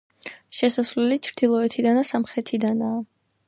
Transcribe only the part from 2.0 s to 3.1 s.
და სამხრეთიდანაა.